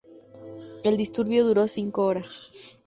El 0.83 0.97
disturbio 0.97 1.45
duró 1.45 1.67
cinco 1.67 2.05
horas. 2.05 2.75